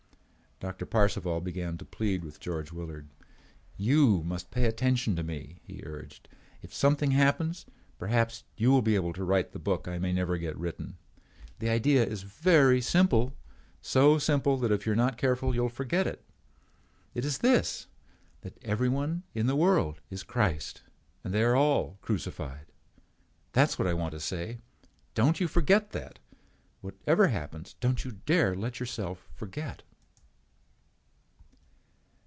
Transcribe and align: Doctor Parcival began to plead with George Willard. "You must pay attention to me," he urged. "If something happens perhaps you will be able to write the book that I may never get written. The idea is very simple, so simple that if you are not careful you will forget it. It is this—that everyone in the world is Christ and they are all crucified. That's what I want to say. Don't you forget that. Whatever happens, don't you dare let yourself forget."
Doctor 0.63 0.85
Parcival 0.85 1.41
began 1.41 1.79
to 1.79 1.85
plead 1.85 2.23
with 2.23 2.39
George 2.39 2.71
Willard. 2.71 3.09
"You 3.77 4.21
must 4.21 4.51
pay 4.51 4.65
attention 4.65 5.15
to 5.15 5.23
me," 5.23 5.57
he 5.63 5.81
urged. 5.83 6.27
"If 6.61 6.71
something 6.71 7.09
happens 7.09 7.65
perhaps 7.97 8.43
you 8.57 8.69
will 8.69 8.83
be 8.83 8.93
able 8.93 9.11
to 9.13 9.23
write 9.23 9.53
the 9.53 9.57
book 9.57 9.85
that 9.85 9.93
I 9.93 9.97
may 9.97 10.13
never 10.13 10.37
get 10.37 10.55
written. 10.55 10.97
The 11.57 11.69
idea 11.69 12.05
is 12.05 12.21
very 12.21 12.79
simple, 12.79 13.35
so 13.81 14.19
simple 14.19 14.55
that 14.57 14.71
if 14.71 14.85
you 14.85 14.91
are 14.91 14.95
not 14.95 15.17
careful 15.17 15.55
you 15.55 15.63
will 15.63 15.69
forget 15.69 16.05
it. 16.05 16.23
It 17.15 17.25
is 17.25 17.39
this—that 17.39 18.59
everyone 18.61 19.23
in 19.33 19.47
the 19.47 19.55
world 19.55 19.99
is 20.11 20.21
Christ 20.21 20.83
and 21.23 21.33
they 21.33 21.41
are 21.41 21.55
all 21.55 21.97
crucified. 22.03 22.67
That's 23.53 23.79
what 23.79 23.87
I 23.87 23.95
want 23.95 24.11
to 24.11 24.19
say. 24.19 24.59
Don't 25.15 25.39
you 25.39 25.47
forget 25.47 25.89
that. 25.93 26.19
Whatever 26.81 27.29
happens, 27.29 27.73
don't 27.79 28.05
you 28.05 28.11
dare 28.27 28.53
let 28.53 28.79
yourself 28.79 29.27
forget." 29.33 29.81